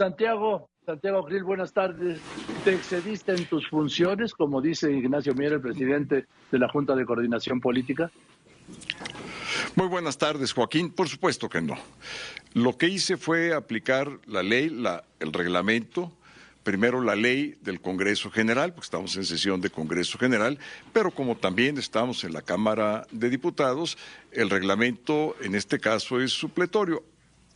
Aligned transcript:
Santiago, 0.00 0.70
Santiago 0.86 1.22
Grill, 1.24 1.44
buenas 1.44 1.74
tardes. 1.74 2.20
¿Te 2.64 2.72
excediste 2.72 3.32
en 3.32 3.44
tus 3.44 3.68
funciones, 3.68 4.32
como 4.32 4.62
dice 4.62 4.90
Ignacio 4.90 5.34
Mier, 5.34 5.52
el 5.52 5.60
presidente 5.60 6.24
de 6.50 6.58
la 6.58 6.70
Junta 6.70 6.96
de 6.96 7.04
Coordinación 7.04 7.60
Política? 7.60 8.10
Muy 9.74 9.88
buenas 9.88 10.16
tardes, 10.16 10.54
Joaquín. 10.54 10.90
Por 10.90 11.06
supuesto 11.06 11.50
que 11.50 11.60
no. 11.60 11.74
Lo 12.54 12.78
que 12.78 12.88
hice 12.88 13.18
fue 13.18 13.52
aplicar 13.52 14.08
la 14.24 14.42
ley, 14.42 14.74
el 15.18 15.32
reglamento, 15.34 16.10
primero 16.62 17.02
la 17.02 17.14
ley 17.14 17.58
del 17.60 17.82
Congreso 17.82 18.30
General, 18.30 18.72
porque 18.72 18.86
estamos 18.86 19.14
en 19.18 19.26
sesión 19.26 19.60
de 19.60 19.68
Congreso 19.68 20.16
General, 20.16 20.58
pero 20.94 21.10
como 21.10 21.36
también 21.36 21.76
estamos 21.76 22.24
en 22.24 22.32
la 22.32 22.40
Cámara 22.40 23.06
de 23.10 23.28
Diputados, 23.28 23.98
el 24.32 24.48
reglamento 24.48 25.36
en 25.42 25.54
este 25.54 25.78
caso 25.78 26.22
es 26.22 26.32
supletorio. 26.32 27.04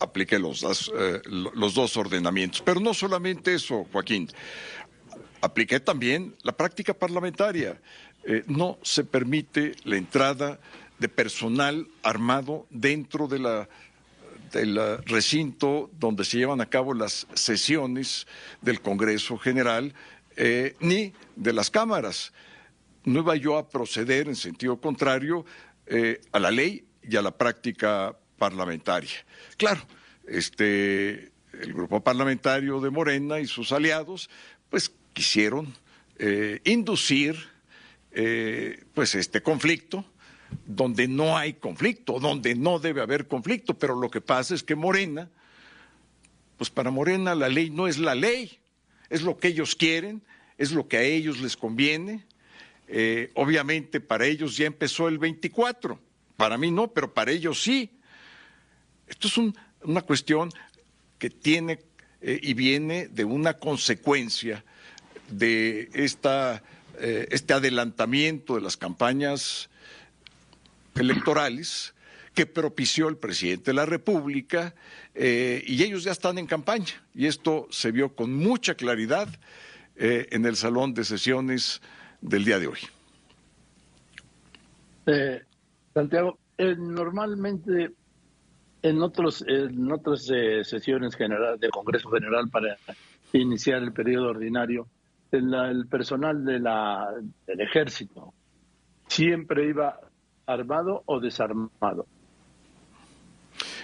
Apliqué 0.00 0.38
los, 0.38 0.62
eh, 0.96 1.22
los 1.26 1.74
dos 1.74 1.96
ordenamientos. 1.96 2.62
Pero 2.62 2.80
no 2.80 2.94
solamente 2.94 3.54
eso, 3.54 3.86
Joaquín. 3.92 4.28
Apliqué 5.40 5.80
también 5.80 6.34
la 6.42 6.52
práctica 6.56 6.94
parlamentaria. 6.94 7.80
Eh, 8.24 8.42
no 8.46 8.78
se 8.82 9.04
permite 9.04 9.76
la 9.84 9.96
entrada 9.96 10.58
de 10.98 11.08
personal 11.08 11.86
armado 12.02 12.66
dentro 12.70 13.28
de 13.28 13.38
la 13.38 13.68
del 14.52 14.98
recinto 15.06 15.90
donde 15.98 16.24
se 16.24 16.38
llevan 16.38 16.60
a 16.60 16.66
cabo 16.66 16.94
las 16.94 17.26
sesiones 17.34 18.24
del 18.60 18.80
Congreso 18.80 19.36
General, 19.36 19.92
eh, 20.36 20.76
ni 20.78 21.12
de 21.34 21.52
las 21.52 21.70
cámaras. 21.70 22.32
No 23.02 23.20
iba 23.20 23.34
yo 23.34 23.58
a 23.58 23.68
proceder 23.68 24.28
en 24.28 24.36
sentido 24.36 24.80
contrario 24.80 25.44
a 26.32 26.38
la 26.38 26.50
ley 26.52 26.84
y 27.02 27.16
a 27.16 27.22
la 27.22 27.36
práctica 27.36 28.16
parlamentaria. 28.38 29.24
Claro, 29.56 29.82
este, 30.26 31.32
el 31.52 31.72
grupo 31.72 32.00
parlamentario 32.00 32.80
de 32.80 32.90
Morena 32.90 33.40
y 33.40 33.46
sus 33.46 33.72
aliados, 33.72 34.30
pues 34.70 34.92
quisieron 35.12 35.74
eh, 36.18 36.60
inducir 36.64 37.52
pues 38.94 39.16
este 39.16 39.42
conflicto 39.42 40.04
donde 40.66 41.08
no 41.08 41.36
hay 41.36 41.54
conflicto, 41.54 42.18
donde 42.20 42.54
no 42.54 42.78
debe 42.78 43.00
haber 43.00 43.26
conflicto, 43.26 43.74
pero 43.74 43.98
lo 43.98 44.10
que 44.10 44.20
pasa 44.20 44.54
es 44.54 44.62
que 44.62 44.74
Morena, 44.74 45.28
pues 46.56 46.70
para 46.70 46.90
Morena 46.90 47.34
la 47.34 47.48
ley 47.48 47.70
no 47.70 47.86
es 47.86 47.98
la 47.98 48.14
ley, 48.14 48.58
es 49.10 49.22
lo 49.22 49.38
que 49.38 49.48
ellos 49.48 49.74
quieren, 49.74 50.22
es 50.58 50.72
lo 50.72 50.88
que 50.88 50.96
a 50.96 51.02
ellos 51.02 51.40
les 51.40 51.56
conviene. 51.56 52.24
Eh, 52.86 53.30
obviamente 53.34 54.00
para 54.00 54.26
ellos 54.26 54.56
ya 54.56 54.66
empezó 54.66 55.08
el 55.08 55.18
24, 55.18 55.98
para 56.36 56.58
mí 56.58 56.70
no, 56.70 56.88
pero 56.88 57.12
para 57.12 57.32
ellos 57.32 57.62
sí. 57.62 57.90
Esto 59.08 59.28
es 59.28 59.38
una 59.82 60.02
cuestión 60.02 60.50
que 61.18 61.30
tiene 61.30 61.78
eh, 62.20 62.40
y 62.42 62.54
viene 62.54 63.08
de 63.08 63.24
una 63.24 63.54
consecuencia 63.54 64.64
de 65.28 65.90
esta, 65.92 66.62
eh, 66.98 67.28
este 67.30 67.52
adelantamiento 67.52 68.54
de 68.54 68.62
las 68.62 68.78
campañas 68.78 69.68
electorales 70.94 71.94
que 72.34 72.46
propició 72.46 73.08
el 73.08 73.18
presidente 73.18 73.70
de 73.70 73.74
la 73.74 73.84
República 73.84 74.74
eh, 75.14 75.62
y 75.66 75.82
ellos 75.82 76.02
ya 76.04 76.12
están 76.12 76.38
en 76.38 76.46
campaña 76.46 76.94
y 77.14 77.26
esto 77.26 77.68
se 77.70 77.92
vio 77.92 78.14
con 78.14 78.34
mucha 78.34 78.74
claridad 78.74 79.28
en 79.96 80.44
el 80.44 80.56
salón 80.56 80.92
de 80.92 81.04
sesiones 81.04 81.80
del 82.20 82.44
día 82.44 82.58
de 82.58 82.66
hoy. 82.66 82.80
Santiago, 85.94 86.36
normalmente 86.58 87.92
en 88.84 89.00
otros 89.00 89.42
otras 89.92 90.26
sesiones 90.26 91.16
generales 91.16 91.58
del 91.58 91.70
Congreso 91.70 92.10
General 92.10 92.50
para 92.50 92.76
iniciar 93.32 93.82
el 93.82 93.94
periodo 93.94 94.28
ordinario, 94.28 94.86
el 95.32 95.86
personal 95.88 96.44
de 96.44 96.60
la, 96.60 97.08
del 97.46 97.60
ejército 97.60 98.34
siempre 99.08 99.68
iba 99.68 99.98
armado 100.46 101.02
o 101.06 101.18
desarmado? 101.18 102.06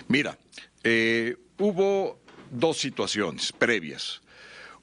Mira, 0.07 0.37
eh, 0.85 1.35
hubo 1.59 2.21
dos 2.51 2.77
situaciones 2.77 3.53
previas. 3.53 4.21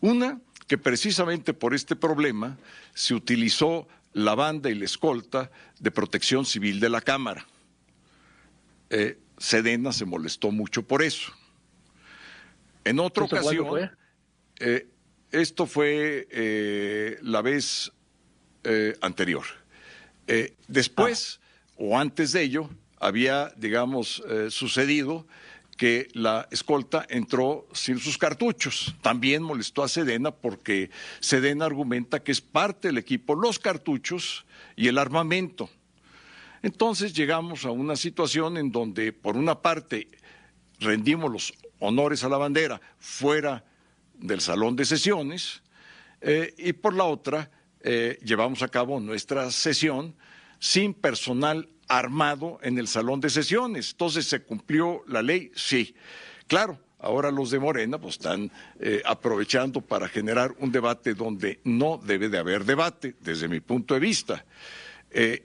Una, 0.02 0.42
que 0.68 0.80
precisamente 0.80 1.54
por 1.54 1.76
este 1.76 1.96
problema 1.96 2.58
se 2.96 3.14
utilizó 3.14 3.88
la 4.14 4.34
banda 4.34 4.72
y 4.72 4.76
la 4.76 4.86
escolta 4.86 5.52
de 5.80 5.92
protección 5.92 6.44
civil 6.44 6.80
de 6.80 6.90
la 6.90 7.02
Cámara. 7.02 7.46
Eh, 8.90 9.20
Sedena 9.38 9.92
se 9.92 10.06
molestó 10.06 10.52
mucho 10.52 10.84
por 10.84 11.02
eso. 11.04 11.32
En 12.84 13.00
otra 13.00 13.26
ocasión, 13.26 13.68
fue? 13.68 13.92
Eh, 14.60 14.88
esto 15.32 15.66
fue 15.66 17.18
la 17.22 17.42
vez 17.42 17.92
anterior. 19.02 19.46
después, 20.68 21.40
o 21.78 21.98
antes 21.98 22.32
de 22.32 22.42
ello 22.42 22.70
había, 23.00 23.54
digamos, 23.58 24.24
eh, 24.30 24.48
sucedido 24.50 25.28
que 25.78 26.08
la 26.14 26.48
escolta 26.50 27.06
entró 27.08 27.68
sin 27.72 28.00
sus 28.00 28.18
cartuchos. 28.18 28.96
También 29.02 29.44
molestó 29.44 29.84
a 29.84 29.88
Sedena 29.88 30.32
porque 30.32 30.90
Sedena 31.20 31.66
argumenta 31.66 32.24
que 32.24 32.32
es 32.32 32.42
parte 32.42 32.88
del 32.88 32.98
equipo 32.98 33.36
los 33.36 33.60
cartuchos 33.60 34.46
y 34.76 34.88
el 34.88 34.98
armamento. 34.98 35.70
Entonces 36.62 37.14
llegamos 37.14 37.66
a 37.66 37.72
una 37.72 37.96
situación 37.96 38.58
en 38.58 38.72
donde, 38.72 39.14
por 39.14 39.38
una 39.38 39.62
parte, 39.62 40.10
rendimos 40.80 41.32
los 41.32 41.54
honores 41.80 42.24
a 42.24 42.30
la 42.30 42.38
bandera 42.38 42.82
fuera 43.00 43.64
del 44.14 44.42
salón 44.42 44.76
de 44.76 44.86
sesiones 44.86 45.62
eh, 46.22 46.54
y 46.58 46.74
por 46.74 46.94
la 46.94 47.06
otra, 47.06 47.50
eh, 47.82 48.18
llevamos 48.24 48.64
a 48.64 48.68
cabo 48.68 49.00
nuestra 49.00 49.52
sesión 49.52 50.16
sin 50.60 50.94
personal 50.94 51.70
armado 51.88 52.60
en 52.64 52.78
el 52.78 52.88
salón 52.88 53.22
de 53.22 53.30
sesiones. 53.30 53.92
Entonces, 53.92 54.28
¿se 54.28 54.42
cumplió 54.42 55.04
la 55.08 55.22
ley? 55.22 55.52
Sí. 55.56 55.96
Claro, 56.48 56.80
ahora 57.00 57.32
los 57.32 57.52
de 57.52 57.60
Morena 57.60 58.00
pues, 58.00 58.16
están 58.16 58.52
eh, 58.80 59.02
aprovechando 59.06 59.82
para 59.82 60.10
generar 60.10 60.56
un 60.60 60.72
debate 60.72 61.14
donde 61.14 61.60
no 61.64 62.00
debe 62.04 62.30
de 62.30 62.40
haber 62.40 62.66
debate, 62.66 63.16
desde 63.22 63.48
mi 63.48 63.60
punto 63.60 63.94
de 63.94 64.00
vista. 64.00 64.46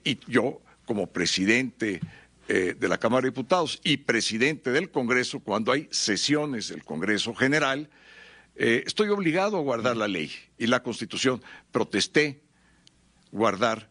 Y 0.04 0.18
yo, 0.26 0.60
como 0.92 1.06
presidente 1.06 2.00
eh, 2.48 2.76
de 2.78 2.88
la 2.88 2.98
Cámara 2.98 3.22
de 3.22 3.30
Diputados 3.30 3.80
y 3.82 3.96
presidente 3.96 4.70
del 4.72 4.90
Congreso, 4.90 5.40
cuando 5.40 5.72
hay 5.72 5.88
sesiones 5.90 6.68
del 6.68 6.84
Congreso 6.84 7.34
General, 7.34 7.88
estoy 8.54 9.08
obligado 9.08 9.56
a 9.56 9.60
guardar 9.62 9.96
la 9.96 10.06
ley 10.06 10.30
y 10.58 10.66
la 10.66 10.82
Constitución. 10.82 11.42
Protesté 11.70 12.42
guardar 13.30 13.88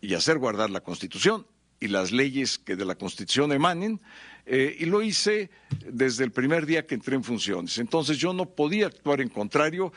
y 0.00 0.14
hacer 0.14 0.38
guardar 0.38 0.70
la 0.70 0.80
Constitución 0.80 1.44
y 1.80 1.88
las 1.88 2.12
leyes 2.12 2.58
que 2.58 2.76
de 2.76 2.84
la 2.84 2.94
Constitución 2.94 3.50
emanen, 3.50 4.00
eh, 4.46 4.76
y 4.78 4.84
lo 4.84 5.02
hice 5.02 5.50
desde 5.86 6.24
el 6.24 6.30
primer 6.30 6.66
día 6.66 6.86
que 6.86 6.94
entré 6.94 7.16
en 7.16 7.24
funciones. 7.24 7.78
Entonces 7.78 8.16
yo 8.16 8.32
no 8.32 8.46
podía 8.46 8.86
actuar 8.86 9.20
en 9.20 9.28
contrario 9.28 9.92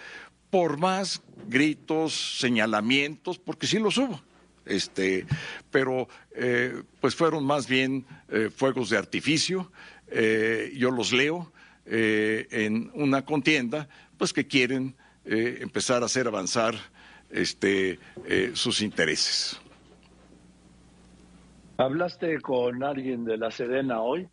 por 0.49 0.77
más 0.77 1.21
gritos, 1.47 2.39
señalamientos, 2.39 3.37
porque 3.37 3.67
sí 3.67 3.79
los 3.79 3.97
hubo. 3.97 4.21
Este, 4.67 5.25
pero 5.71 6.07
eh, 6.35 6.83
pues 6.99 7.15
fueron 7.15 7.45
más 7.45 7.67
bien 7.67 8.05
eh, 8.29 8.49
fuegos 8.55 8.89
de 8.89 8.97
artificio. 8.97 9.71
yo 10.73 10.91
los 10.91 11.11
leo 11.11 11.51
en 11.85 12.91
una 12.93 13.23
contienda, 13.23 13.87
pues 14.17 14.33
que 14.33 14.47
quieren 14.47 14.95
empezar 15.25 16.03
a 16.03 16.05
hacer 16.05 16.27
avanzar 16.27 16.75
este, 17.29 17.99
sus 18.53 18.81
intereses. 18.81 19.59
¿Hablaste 21.77 22.41
con 22.41 22.83
alguien 22.83 23.23
de 23.23 23.37
la 23.37 23.51
Sedena 23.51 24.01
hoy? 24.01 24.27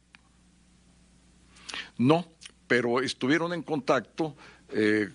No, 1.98 2.24
pero 2.66 3.00
estuvieron 3.00 3.52
en 3.52 3.62
contacto 3.62 4.34
eh, 4.70 5.08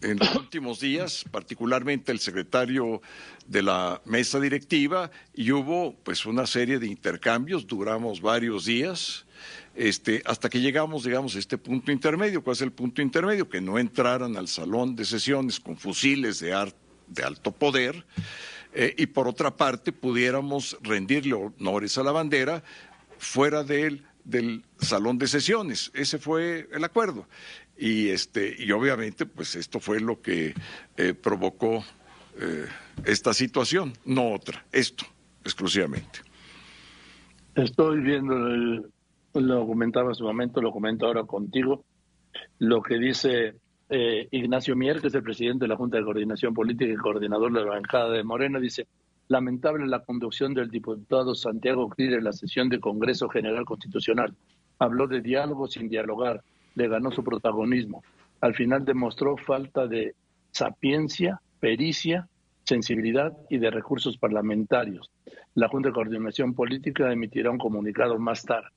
en 0.00 0.18
los 0.18 0.34
últimos 0.34 0.80
días, 0.80 1.24
particularmente 1.30 2.12
el 2.12 2.18
secretario 2.18 3.00
de 3.46 3.62
la 3.62 4.00
mesa 4.04 4.40
directiva, 4.40 5.10
y 5.34 5.52
hubo 5.52 5.94
pues 6.04 6.26
una 6.26 6.46
serie 6.46 6.78
de 6.78 6.86
intercambios, 6.86 7.66
duramos 7.66 8.20
varios 8.20 8.64
días, 8.64 9.26
este, 9.74 10.22
hasta 10.26 10.48
que 10.48 10.60
llegamos, 10.60 11.04
digamos, 11.04 11.36
a 11.36 11.38
este 11.38 11.56
punto 11.56 11.92
intermedio. 11.92 12.42
¿Cuál 12.42 12.56
es 12.56 12.62
el 12.62 12.72
punto 12.72 13.00
intermedio? 13.00 13.48
Que 13.48 13.60
no 13.60 13.78
entraran 13.78 14.36
al 14.36 14.48
salón 14.48 14.96
de 14.96 15.04
sesiones 15.04 15.60
con 15.60 15.76
fusiles 15.76 16.40
de, 16.40 16.72
de 17.06 17.22
alto 17.22 17.52
poder 17.52 18.04
eh, 18.74 18.94
y 18.98 19.06
por 19.06 19.28
otra 19.28 19.56
parte 19.56 19.92
pudiéramos 19.92 20.76
rendirle 20.82 21.34
honores 21.34 21.96
a 21.96 22.02
la 22.02 22.12
bandera 22.12 22.62
fuera 23.18 23.64
del 23.64 24.04
salón 24.80 25.18
de 25.18 25.26
sesiones. 25.26 25.90
Ese 25.94 26.18
fue 26.18 26.68
el 26.72 26.84
acuerdo. 26.84 27.26
Y, 27.78 28.08
este, 28.08 28.56
y 28.58 28.72
obviamente, 28.72 29.24
pues 29.24 29.54
esto 29.54 29.78
fue 29.78 30.00
lo 30.00 30.20
que 30.20 30.52
eh, 30.96 31.14
provocó 31.14 31.84
eh, 32.40 32.66
esta 33.04 33.32
situación, 33.32 33.92
no 34.04 34.32
otra, 34.32 34.64
esto 34.72 35.04
exclusivamente. 35.44 36.20
Estoy 37.54 38.00
viendo, 38.00 38.36
lo 39.34 39.66
comentaba 39.66 40.08
en 40.08 40.14
su 40.16 40.24
momento, 40.24 40.60
lo 40.60 40.72
comento 40.72 41.06
ahora 41.06 41.22
contigo, 41.22 41.84
lo 42.58 42.82
que 42.82 42.98
dice 42.98 43.54
eh, 43.88 44.28
Ignacio 44.32 44.76
Mier, 44.76 45.00
que 45.00 45.06
es 45.06 45.14
el 45.14 45.22
presidente 45.22 45.64
de 45.64 45.68
la 45.68 45.76
Junta 45.76 45.98
de 45.98 46.04
Coordinación 46.04 46.54
Política 46.54 46.92
y 46.92 46.96
coordinador 46.96 47.52
de 47.52 47.60
la 47.60 47.70
bancada 47.70 48.10
de 48.10 48.24
Morena, 48.24 48.58
dice, 48.58 48.86
lamentable 49.28 49.86
la 49.86 50.04
conducción 50.04 50.52
del 50.52 50.70
diputado 50.70 51.34
Santiago 51.34 51.88
Crir 51.88 52.14
en 52.14 52.24
la 52.24 52.32
sesión 52.32 52.68
del 52.68 52.80
Congreso 52.80 53.28
General 53.28 53.64
Constitucional. 53.64 54.34
Habló 54.78 55.06
de 55.06 55.20
diálogo 55.20 55.66
sin 55.68 55.88
dialogar, 55.88 56.42
le 56.78 56.88
ganó 56.88 57.10
su 57.10 57.24
protagonismo. 57.24 58.02
Al 58.40 58.54
final 58.54 58.84
demostró 58.84 59.36
falta 59.36 59.86
de 59.86 60.14
sapiencia, 60.52 61.40
pericia, 61.58 62.28
sensibilidad 62.64 63.36
y 63.50 63.58
de 63.58 63.70
recursos 63.70 64.16
parlamentarios. 64.16 65.10
La 65.54 65.68
Junta 65.68 65.88
de 65.88 65.94
Coordinación 65.94 66.54
Política 66.54 67.12
emitirá 67.12 67.50
un 67.50 67.58
comunicado 67.58 68.18
más 68.18 68.44
tarde. 68.44 68.68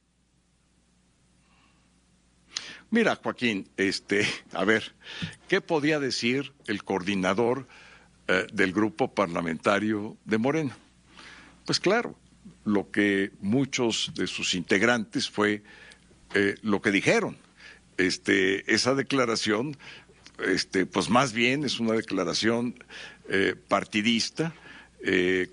Mira, 2.90 3.16
Joaquín, 3.16 3.70
este, 3.78 4.26
a 4.54 4.66
ver, 4.66 4.94
¿qué 5.48 5.62
podía 5.62 6.00
decir 6.00 6.52
el 6.68 6.84
coordinador 6.84 7.68
eh, 8.28 8.48
del 8.52 8.74
grupo 8.74 9.14
parlamentario 9.14 10.18
de 10.26 10.38
Morena? 10.40 10.76
Pues 11.66 11.80
claro, 11.80 12.16
lo 12.66 12.90
que 12.92 13.32
muchos 13.40 14.12
de 14.16 14.28
sus 14.28 14.56
integrantes 14.56 15.30
fue 15.30 15.64
eh, 16.34 16.56
lo 16.64 16.82
que 16.82 16.92
dijeron. 16.92 17.38
Este, 18.08 18.74
esa 18.74 18.96
declaración, 18.96 19.78
este, 20.46 20.86
pues 20.86 21.10
más 21.10 21.34
bien 21.34 21.64
es 21.64 21.80
una 21.80 21.94
declaración 21.94 22.76
eh, 23.30 23.56
partidista 23.68 24.54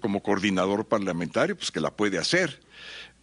como 0.01 0.23
coordinador 0.23 0.89
parlamentario, 0.89 1.57
pues 1.57 1.71
que 1.71 1.81
la 1.81 1.97
puede 1.97 2.19
hacer. 2.19 2.61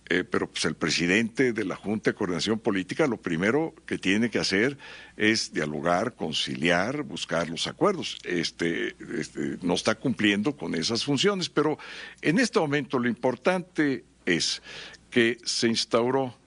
Eh, 0.08 0.24
pero 0.24 0.48
pues 0.48 0.66
el 0.66 0.76
presidente 0.76 1.52
de 1.52 1.66
la 1.66 1.76
Junta 1.76 2.12
de 2.12 2.16
Coordinación 2.16 2.60
Política 2.60 3.08
lo 3.08 3.18
primero 3.18 3.74
que 3.88 3.98
tiene 3.98 4.30
que 4.30 4.38
hacer 4.38 4.78
es 5.18 5.52
dialogar, 5.52 6.14
conciliar, 6.14 7.02
buscar 7.02 7.50
los 7.50 7.66
acuerdos. 7.66 8.20
Este, 8.24 8.96
este, 9.20 9.58
no 9.64 9.74
está 9.74 9.96
cumpliendo 9.96 10.56
con 10.56 10.76
esas 10.76 11.04
funciones, 11.04 11.50
pero 11.50 11.80
en 12.22 12.38
este 12.38 12.60
momento 12.60 13.00
lo 13.00 13.08
importante 13.08 14.06
es 14.28 14.62
que 15.10 15.40
se 15.44 15.70
instauró 15.70 16.38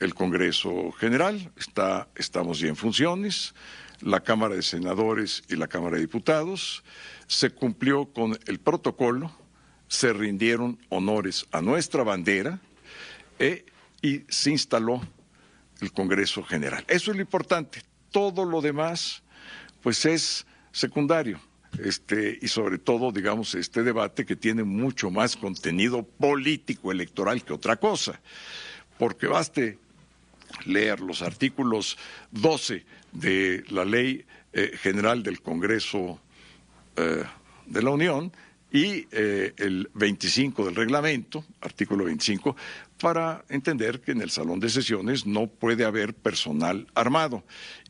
el 0.00 0.14
Congreso 0.14 0.92
General, 0.92 1.52
está, 1.56 2.08
estamos 2.16 2.58
ya 2.58 2.68
en 2.68 2.76
funciones, 2.76 3.54
la 4.00 4.20
Cámara 4.20 4.54
de 4.54 4.62
Senadores 4.62 5.44
y 5.48 5.56
la 5.56 5.68
Cámara 5.68 5.96
de 5.96 6.02
Diputados, 6.02 6.82
se 7.26 7.50
cumplió 7.50 8.06
con 8.06 8.38
el 8.46 8.58
protocolo 8.58 9.32
se 9.90 10.12
rindieron 10.12 10.78
honores 10.88 11.46
a 11.50 11.60
nuestra 11.60 12.04
bandera 12.04 12.60
eh, 13.40 13.66
y 14.00 14.22
se 14.28 14.52
instaló 14.52 15.02
el 15.80 15.92
Congreso 15.92 16.44
General. 16.44 16.84
Eso 16.86 17.10
es 17.10 17.16
lo 17.16 17.22
importante. 17.22 17.82
Todo 18.12 18.44
lo 18.44 18.60
demás, 18.60 19.24
pues 19.82 20.06
es 20.06 20.46
secundario. 20.70 21.40
Este, 21.82 22.38
y 22.40 22.46
sobre 22.46 22.78
todo, 22.78 23.10
digamos, 23.10 23.56
este 23.56 23.82
debate 23.82 24.24
que 24.24 24.36
tiene 24.36 24.62
mucho 24.62 25.10
más 25.10 25.36
contenido 25.36 26.04
político 26.04 26.92
electoral 26.92 27.42
que 27.42 27.52
otra 27.52 27.76
cosa. 27.76 28.20
Porque 28.96 29.26
baste 29.26 29.78
leer 30.64 31.00
los 31.00 31.22
artículos 31.22 31.98
12 32.30 32.84
de 33.12 33.64
la 33.68 33.84
Ley 33.84 34.24
eh, 34.52 34.72
General 34.80 35.22
del 35.22 35.40
Congreso 35.40 36.20
eh, 36.96 37.24
de 37.66 37.82
la 37.82 37.90
Unión 37.90 38.32
y 38.72 39.06
eh, 39.10 39.52
el 39.56 39.90
25 39.94 40.64
del 40.64 40.74
reglamento, 40.74 41.44
artículo 41.60 42.04
25, 42.04 42.56
para 43.00 43.44
entender 43.48 44.00
que 44.00 44.12
en 44.12 44.22
el 44.22 44.30
salón 44.30 44.60
de 44.60 44.68
sesiones 44.68 45.26
no 45.26 45.46
puede 45.46 45.84
haber 45.84 46.14
personal 46.14 46.86
armado. 46.94 47.44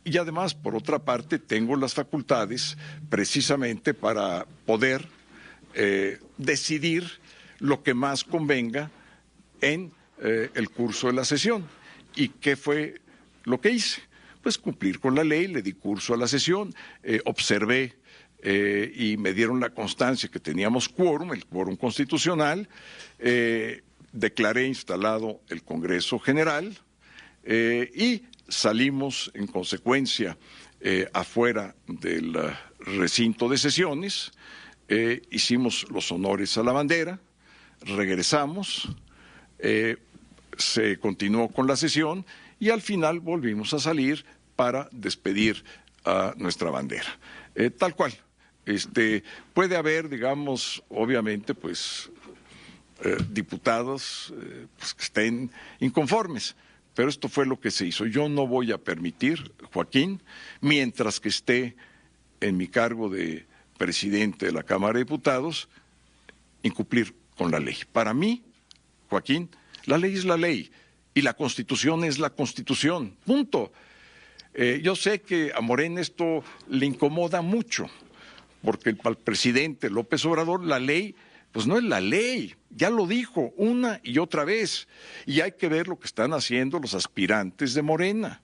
Y 0.04 0.16
además, 0.18 0.54
por 0.54 0.74
otra 0.74 0.98
parte, 0.98 1.38
tengo 1.38 1.76
las 1.76 1.94
facultades 1.94 2.78
precisamente 3.08 3.92
para 3.92 4.46
poder 4.64 5.06
decidir 6.36 7.08
lo 7.58 7.82
que 7.82 7.94
más 7.94 8.24
convenga 8.24 8.90
en 9.60 9.92
el 10.20 10.70
curso 10.70 11.08
de 11.08 11.12
la 11.12 11.24
sesión. 11.24 11.64
¿Y 12.16 12.28
qué 12.28 12.56
fue 12.56 13.00
lo 13.44 13.60
que 13.60 13.70
hice? 13.70 14.02
Pues 14.42 14.58
cumplir 14.58 15.00
con 15.00 15.14
la 15.14 15.24
ley, 15.24 15.46
le 15.48 15.62
di 15.62 15.74
curso 15.74 16.14
a 16.14 16.16
la 16.16 16.26
sesión, 16.26 16.74
observé 17.24 18.00
eh, 18.42 18.90
y 18.94 19.16
me 19.18 19.34
dieron 19.34 19.60
la 19.60 19.70
constancia 19.70 20.30
que 20.30 20.40
teníamos 20.40 20.88
quórum, 20.88 21.32
el 21.32 21.44
quórum 21.44 21.76
constitucional, 21.76 22.68
eh, 23.18 23.82
declaré 24.12 24.66
instalado 24.66 25.42
el 25.50 25.62
Congreso 25.62 26.18
General 26.18 26.74
eh, 27.44 27.90
y 27.94 28.22
salimos 28.48 29.30
en 29.34 29.46
consecuencia 29.46 30.36
afuera 31.12 31.74
del 31.86 32.34
recinto 32.78 33.50
de 33.50 33.58
sesiones, 33.58 34.32
hicimos 35.30 35.86
los 35.90 36.10
honores 36.10 36.56
a 36.56 36.62
la 36.62 36.72
bandera, 36.72 37.20
regresamos, 37.82 38.88
se 40.56 40.98
continuó 40.98 41.48
con 41.48 41.66
la 41.66 41.76
sesión 41.76 42.24
y 42.58 42.70
al 42.70 42.80
final 42.80 43.20
volvimos 43.20 43.72
a 43.74 43.78
salir 43.78 44.24
para 44.56 44.88
despedir 44.92 45.64
a 46.04 46.34
nuestra 46.36 46.70
bandera. 46.70 47.18
tal 47.78 47.94
cual, 47.94 48.12
este, 48.66 49.24
puede 49.54 49.76
haber, 49.76 50.08
digamos, 50.08 50.82
obviamente, 50.88 51.54
pues, 51.54 52.10
eh, 53.02 53.16
diputados 53.30 54.32
eh, 54.36 54.66
pues, 54.78 54.92
que 54.92 55.02
estén 55.02 55.50
inconformes, 55.80 56.54
pero 56.94 57.08
esto 57.08 57.28
fue 57.28 57.46
lo 57.46 57.58
que 57.58 57.70
se 57.70 57.86
hizo. 57.86 58.04
Yo 58.04 58.28
no 58.28 58.46
voy 58.46 58.72
a 58.72 58.78
permitir, 58.78 59.52
Joaquín, 59.72 60.22
mientras 60.60 61.18
que 61.18 61.30
esté 61.30 61.76
en 62.40 62.56
mi 62.58 62.68
cargo 62.68 63.08
de 63.08 63.46
presidente 63.78 64.46
de 64.46 64.52
la 64.52 64.62
Cámara 64.62 64.94
de 64.94 65.04
Diputados, 65.04 65.68
incumplir 66.62 67.14
con 67.38 67.50
la 67.50 67.58
ley. 67.58 67.78
Para 67.90 68.12
mí, 68.12 68.42
Joaquín, 69.08 69.48
la 69.84 69.98
ley 69.98 70.14
es 70.14 70.24
la 70.24 70.36
ley 70.36 70.70
y 71.14 71.22
la 71.22 71.34
Constitución 71.34 72.04
es 72.04 72.18
la 72.18 72.30
Constitución. 72.30 73.16
Punto. 73.24 73.72
Eh, 74.52 74.80
yo 74.82 74.96
sé 74.96 75.20
que 75.20 75.52
a 75.54 75.60
Morena 75.60 76.00
esto 76.00 76.42
le 76.68 76.86
incomoda 76.86 77.40
mucho 77.40 77.88
porque 78.62 78.90
el 78.90 79.16
presidente 79.16 79.90
López 79.90 80.24
Obrador, 80.24 80.64
la 80.64 80.78
ley, 80.78 81.14
pues 81.52 81.66
no 81.66 81.78
es 81.78 81.84
la 81.84 82.00
ley, 82.00 82.54
ya 82.70 82.90
lo 82.90 83.06
dijo 83.06 83.52
una 83.56 84.00
y 84.02 84.18
otra 84.18 84.44
vez, 84.44 84.86
y 85.26 85.40
hay 85.40 85.52
que 85.52 85.68
ver 85.68 85.88
lo 85.88 85.98
que 85.98 86.06
están 86.06 86.32
haciendo 86.32 86.78
los 86.78 86.94
aspirantes 86.94 87.74
de 87.74 87.82
Morena, 87.82 88.42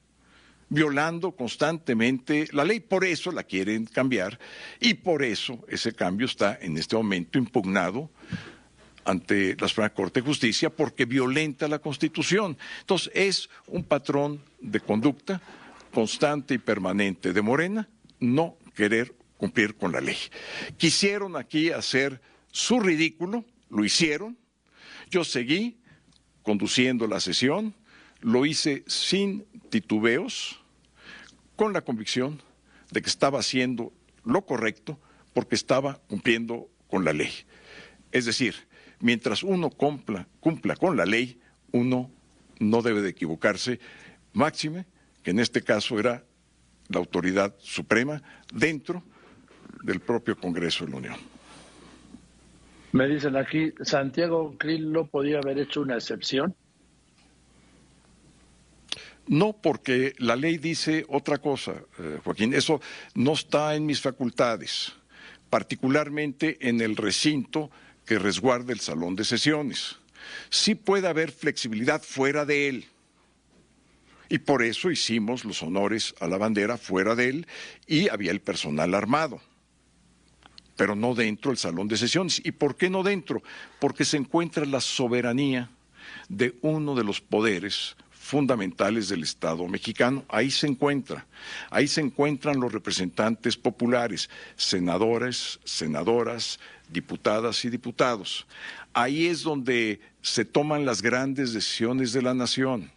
violando 0.68 1.32
constantemente 1.32 2.48
la 2.52 2.64
ley, 2.64 2.80
por 2.80 3.04
eso 3.04 3.30
la 3.30 3.44
quieren 3.44 3.84
cambiar, 3.84 4.38
y 4.80 4.94
por 4.94 5.22
eso 5.22 5.64
ese 5.68 5.92
cambio 5.92 6.26
está 6.26 6.58
en 6.60 6.76
este 6.76 6.96
momento 6.96 7.38
impugnado 7.38 8.10
ante 9.06 9.56
la 9.58 9.68
Suprema 9.68 9.90
Corte 9.90 10.20
de 10.20 10.26
Justicia 10.26 10.68
porque 10.68 11.04
violenta 11.04 11.68
la 11.68 11.78
Constitución. 11.78 12.58
Entonces, 12.80 13.10
es 13.14 13.48
un 13.68 13.84
patrón 13.84 14.42
de 14.60 14.80
conducta 14.80 15.40
constante 15.92 16.54
y 16.54 16.58
permanente 16.58 17.32
de 17.32 17.40
Morena 17.40 17.88
no 18.20 18.56
querer 18.74 19.14
cumplir 19.38 19.76
con 19.76 19.92
la 19.92 20.00
ley. 20.00 20.16
Quisieron 20.76 21.36
aquí 21.36 21.70
hacer 21.70 22.20
su 22.50 22.80
ridículo, 22.80 23.44
lo 23.70 23.84
hicieron. 23.84 24.36
Yo 25.10 25.24
seguí 25.24 25.78
conduciendo 26.42 27.06
la 27.06 27.20
sesión, 27.20 27.74
lo 28.20 28.44
hice 28.44 28.84
sin 28.86 29.46
titubeos, 29.70 30.60
con 31.54 31.72
la 31.72 31.80
convicción 31.80 32.42
de 32.90 33.02
que 33.02 33.08
estaba 33.08 33.40
haciendo 33.40 33.92
lo 34.24 34.44
correcto 34.44 34.98
porque 35.32 35.54
estaba 35.54 36.00
cumpliendo 36.08 36.68
con 36.88 37.04
la 37.04 37.12
ley. 37.12 37.32
Es 38.12 38.26
decir, 38.26 38.54
mientras 39.00 39.42
uno 39.42 39.70
cumpla, 39.70 40.26
cumpla 40.40 40.76
con 40.76 40.96
la 40.96 41.06
ley, 41.06 41.40
uno 41.72 42.10
no 42.58 42.82
debe 42.82 43.02
de 43.02 43.10
equivocarse, 43.10 43.80
máxime 44.32 44.86
que 45.22 45.30
en 45.30 45.40
este 45.40 45.62
caso 45.62 45.98
era 45.98 46.24
la 46.88 46.98
autoridad 46.98 47.54
suprema 47.58 48.22
dentro 48.52 49.02
del 49.82 50.00
propio 50.00 50.36
Congreso 50.36 50.84
de 50.84 50.90
la 50.90 50.96
Unión. 50.96 51.16
Me 52.92 53.08
dicen 53.08 53.36
aquí, 53.36 53.72
Santiago 53.82 54.54
Krill 54.56 54.90
no 54.90 55.06
podía 55.06 55.38
haber 55.38 55.58
hecho 55.58 55.82
una 55.82 55.96
excepción. 55.96 56.54
No, 59.26 59.52
porque 59.54 60.14
la 60.18 60.36
ley 60.36 60.56
dice 60.56 61.04
otra 61.08 61.38
cosa, 61.38 61.74
eh, 61.98 62.20
Joaquín. 62.22 62.54
Eso 62.54 62.80
no 63.14 63.32
está 63.32 63.74
en 63.74 63.84
mis 63.84 64.00
facultades, 64.00 64.92
particularmente 65.50 66.56
en 66.68 66.80
el 66.80 66.96
recinto 66.96 67.70
que 68.06 68.18
resguarda 68.18 68.72
el 68.72 68.80
salón 68.80 69.16
de 69.16 69.24
sesiones. 69.24 69.96
Sí 70.48 70.74
puede 70.74 71.08
haber 71.08 71.30
flexibilidad 71.30 72.02
fuera 72.02 72.44
de 72.44 72.68
él. 72.68 72.86
Y 74.28 74.38
por 74.38 74.62
eso 74.62 74.90
hicimos 74.90 75.44
los 75.44 75.62
honores 75.62 76.14
a 76.20 76.26
la 76.26 76.38
bandera 76.38 76.78
fuera 76.78 77.14
de 77.14 77.28
él 77.28 77.46
y 77.86 78.08
había 78.08 78.30
el 78.30 78.40
personal 78.40 78.94
armado 78.94 79.40
pero 80.76 80.94
no 80.94 81.14
dentro 81.14 81.50
del 81.50 81.58
salón 81.58 81.88
de 81.88 81.96
sesiones. 81.96 82.40
¿Y 82.44 82.52
por 82.52 82.76
qué 82.76 82.90
no 82.90 83.02
dentro? 83.02 83.42
Porque 83.80 84.04
se 84.04 84.18
encuentra 84.18 84.64
la 84.66 84.80
soberanía 84.80 85.70
de 86.28 86.54
uno 86.60 86.94
de 86.94 87.04
los 87.04 87.20
poderes 87.20 87.96
fundamentales 88.26 89.08
del 89.08 89.22
Estado 89.22 89.66
mexicano. 89.68 90.24
Ahí 90.28 90.50
se 90.50 90.66
encuentra, 90.66 91.26
ahí 91.70 91.86
se 91.86 92.00
encuentran 92.00 92.58
los 92.58 92.72
representantes 92.72 93.56
populares, 93.56 94.28
senadores, 94.56 95.60
senadoras, 95.64 96.58
diputadas 96.90 97.64
y 97.64 97.70
diputados. 97.70 98.46
Ahí 98.92 99.26
es 99.26 99.42
donde 99.42 100.00
se 100.22 100.44
toman 100.44 100.84
las 100.84 101.02
grandes 101.02 101.52
decisiones 101.52 102.12
de 102.12 102.22
la 102.22 102.34
nación. 102.34 102.90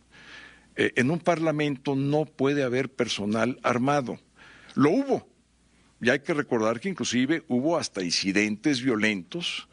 Eh, 0.76 0.94
en 0.96 1.12
un 1.12 1.20
parlamento 1.20 1.96
no 1.96 2.26
puede 2.26 2.64
haber 2.64 2.90
personal 2.90 3.60
armado. 3.62 4.20
Lo 4.74 4.90
hubo. 4.90 5.28
Y 6.02 6.10
hay 6.10 6.22
que 6.22 6.34
recordar 6.34 6.80
que 6.80 6.90
inclusive 6.90 7.44
hubo 7.48 7.78
hasta 7.78 8.02
incidentes 8.02 8.82
violentos. 8.82 9.68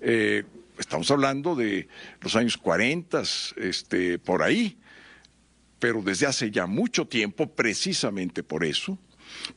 Eh, 0.00 0.42
estamos 0.78 1.08
hablando 1.12 1.54
de 1.54 1.86
los 2.20 2.34
años 2.34 2.56
40, 2.56 3.22
este, 3.56 4.18
por 4.18 4.42
ahí, 4.42 4.78
pero 5.78 6.02
desde 6.02 6.26
hace 6.26 6.50
ya 6.50 6.66
mucho 6.66 7.06
tiempo, 7.06 7.46
precisamente 7.46 8.42
por 8.42 8.64
eso, 8.64 8.98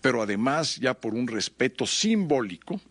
pero 0.02 0.22
además 0.22 0.78
ya 0.78 0.94
por 0.94 1.14
un 1.14 1.28
respeto 1.28 1.86
simbólico, 1.86 2.82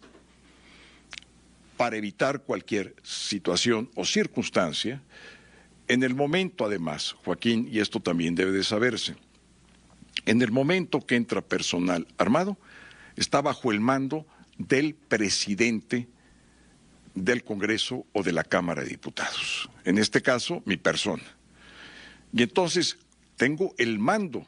para 1.76 1.96
evitar 1.96 2.42
cualquier 2.42 2.96
situación 3.04 3.88
o 3.94 4.04
circunstancia, 4.04 5.00
en 5.86 6.02
el 6.02 6.14
momento 6.14 6.64
además, 6.64 7.14
Joaquín, 7.24 7.68
y 7.70 7.78
esto 7.78 8.00
también 8.00 8.34
debe 8.34 8.50
de 8.50 8.64
saberse, 8.64 9.14
en 10.26 10.42
el 10.42 10.50
momento 10.50 11.00
que 11.00 11.14
entra 11.14 11.40
personal 11.40 12.06
armado, 12.18 12.58
está 13.16 13.40
bajo 13.40 13.70
el 13.70 13.80
mando 13.80 14.26
del 14.58 14.94
presidente 14.94 16.08
del 17.14 17.44
Congreso 17.44 18.06
o 18.12 18.22
de 18.22 18.32
la 18.32 18.44
Cámara 18.44 18.82
de 18.82 18.88
Diputados. 18.88 19.70
En 19.84 19.98
este 19.98 20.20
caso, 20.20 20.62
mi 20.66 20.76
persona. 20.76 21.22
Y 22.32 22.42
entonces 22.42 22.98
tengo 23.38 23.74
el 23.78 23.98
mando 23.98 24.46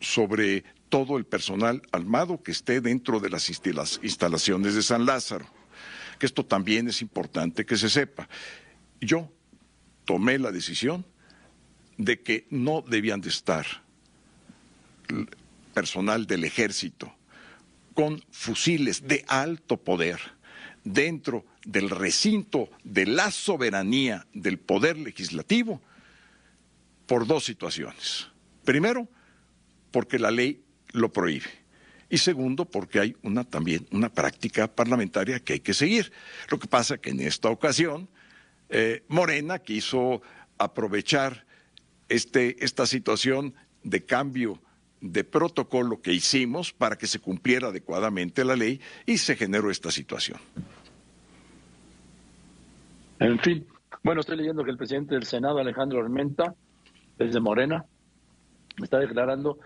sobre 0.00 0.62
todo 0.88 1.16
el 1.16 1.24
personal 1.24 1.82
armado 1.90 2.42
que 2.42 2.52
esté 2.52 2.80
dentro 2.80 3.18
de 3.18 3.30
las 3.30 3.48
instalaciones 3.48 4.74
de 4.74 4.82
San 4.82 5.06
Lázaro, 5.06 5.46
que 6.18 6.26
esto 6.26 6.44
también 6.44 6.86
es 6.88 7.02
importante 7.02 7.66
que 7.66 7.76
se 7.76 7.90
sepa. 7.90 8.28
Yo 9.00 9.32
tomé 10.04 10.38
la 10.38 10.52
decisión 10.52 11.04
de 11.96 12.20
que 12.20 12.46
no 12.50 12.82
debían 12.82 13.20
de 13.20 13.30
estar 13.30 13.66
personal 15.74 16.26
del 16.26 16.44
ejército 16.44 17.12
con 17.94 18.22
fusiles 18.30 19.06
de 19.08 19.24
alto 19.28 19.78
poder 19.78 20.20
dentro 20.84 21.44
del 21.64 21.90
recinto 21.90 22.70
de 22.84 23.06
la 23.06 23.30
soberanía 23.30 24.26
del 24.34 24.58
poder 24.58 24.98
legislativo 24.98 25.80
por 27.10 27.26
dos 27.26 27.42
situaciones. 27.44 28.28
Primero, 28.64 29.08
porque 29.90 30.16
la 30.20 30.30
ley 30.30 30.62
lo 30.92 31.12
prohíbe. 31.12 31.50
Y 32.08 32.18
segundo, 32.18 32.66
porque 32.66 33.00
hay 33.00 33.16
una 33.22 33.42
también 33.42 33.84
una 33.90 34.10
práctica 34.10 34.68
parlamentaria 34.68 35.40
que 35.40 35.54
hay 35.54 35.58
que 35.58 35.74
seguir. 35.74 36.12
Lo 36.52 36.60
que 36.60 36.68
pasa 36.68 36.98
que 36.98 37.10
en 37.10 37.18
esta 37.18 37.50
ocasión 37.50 38.08
eh, 38.68 39.02
Morena 39.08 39.58
quiso 39.58 40.22
aprovechar 40.56 41.46
este, 42.08 42.64
esta 42.64 42.86
situación 42.86 43.54
de 43.82 44.04
cambio 44.04 44.62
de 45.00 45.24
protocolo 45.24 46.00
que 46.00 46.12
hicimos 46.12 46.72
para 46.72 46.94
que 46.94 47.08
se 47.08 47.18
cumpliera 47.18 47.68
adecuadamente 47.70 48.44
la 48.44 48.54
ley 48.54 48.80
y 49.04 49.18
se 49.18 49.34
generó 49.34 49.72
esta 49.72 49.90
situación. 49.90 50.38
En 53.18 53.40
fin, 53.40 53.66
bueno, 54.04 54.20
estoy 54.20 54.36
leyendo 54.36 54.62
que 54.62 54.70
el 54.70 54.76
presidente 54.76 55.16
del 55.16 55.24
Senado, 55.24 55.58
Alejandro 55.58 55.98
Armenta, 55.98 56.54
desde 57.20 57.38
Morena, 57.38 57.84
está 58.82 58.98
declarando 58.98 59.58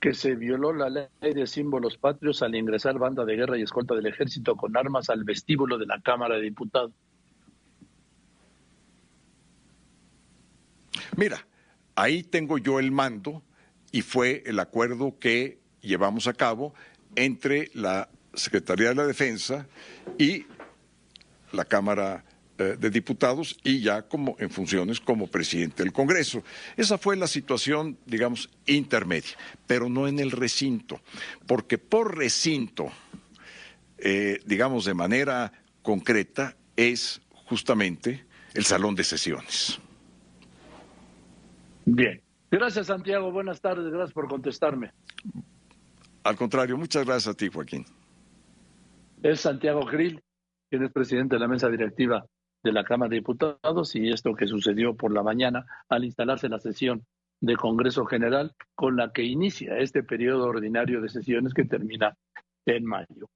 que 0.00 0.14
se 0.14 0.34
violó 0.34 0.72
la 0.72 0.88
ley 0.88 1.08
de 1.20 1.46
símbolos 1.46 1.98
patrios 1.98 2.42
al 2.42 2.54
ingresar 2.54 2.98
banda 2.98 3.24
de 3.26 3.36
guerra 3.36 3.58
y 3.58 3.62
escolta 3.62 3.94
del 3.94 4.06
ejército 4.06 4.56
con 4.56 4.76
armas 4.76 5.10
al 5.10 5.22
vestíbulo 5.22 5.76
de 5.78 5.86
la 5.86 6.00
Cámara 6.00 6.36
de 6.36 6.42
Diputados. 6.42 6.92
Mira, 11.16 11.46
ahí 11.94 12.22
tengo 12.22 12.56
yo 12.56 12.80
el 12.80 12.90
mando 12.90 13.42
y 13.92 14.00
fue 14.00 14.42
el 14.46 14.58
acuerdo 14.58 15.18
que 15.18 15.58
llevamos 15.82 16.26
a 16.26 16.32
cabo 16.32 16.72
entre 17.14 17.70
la 17.74 18.08
Secretaría 18.32 18.88
de 18.88 18.94
la 18.94 19.06
Defensa 19.06 19.66
y 20.18 20.46
la 21.52 21.66
Cámara 21.66 22.24
de 22.62 22.90
Diputados 22.90 23.58
y 23.62 23.80
ya 23.80 24.02
como 24.02 24.36
en 24.38 24.50
funciones 24.50 25.00
como 25.00 25.26
presidente 25.26 25.82
del 25.82 25.92
Congreso. 25.92 26.42
Esa 26.76 26.98
fue 26.98 27.16
la 27.16 27.26
situación, 27.26 27.98
digamos, 28.06 28.50
intermedia, 28.66 29.36
pero 29.66 29.88
no 29.88 30.08
en 30.08 30.18
el 30.18 30.30
recinto, 30.30 31.00
porque 31.46 31.78
por 31.78 32.16
recinto, 32.16 32.90
eh, 33.98 34.40
digamos 34.46 34.84
de 34.84 34.94
manera 34.94 35.52
concreta, 35.82 36.56
es 36.76 37.20
justamente 37.32 38.24
el 38.54 38.64
salón 38.64 38.94
de 38.94 39.04
sesiones. 39.04 39.78
Bien. 41.84 42.20
Gracias, 42.50 42.88
Santiago. 42.88 43.32
Buenas 43.32 43.60
tardes. 43.60 43.90
Gracias 43.90 44.12
por 44.12 44.28
contestarme. 44.28 44.92
Al 46.22 46.36
contrario, 46.36 46.76
muchas 46.76 47.04
gracias 47.04 47.34
a 47.34 47.36
ti, 47.36 47.48
Joaquín. 47.48 47.84
Es 49.22 49.40
Santiago 49.40 49.84
Grill, 49.86 50.22
quien 50.68 50.84
es 50.84 50.92
presidente 50.92 51.36
de 51.36 51.40
la 51.40 51.48
mesa 51.48 51.68
directiva 51.68 52.26
de 52.62 52.72
la 52.72 52.84
Cámara 52.84 53.10
de 53.10 53.16
Diputados 53.16 53.94
y 53.96 54.10
esto 54.10 54.34
que 54.34 54.46
sucedió 54.46 54.94
por 54.94 55.12
la 55.12 55.22
mañana 55.22 55.66
al 55.88 56.04
instalarse 56.04 56.48
la 56.48 56.58
sesión 56.58 57.04
de 57.40 57.56
Congreso 57.56 58.04
General 58.06 58.54
con 58.74 58.96
la 58.96 59.12
que 59.12 59.24
inicia 59.24 59.78
este 59.78 60.02
periodo 60.02 60.46
ordinario 60.46 61.00
de 61.00 61.08
sesiones 61.08 61.54
que 61.54 61.64
termina 61.64 62.16
en 62.66 62.84
mayo. 62.84 63.28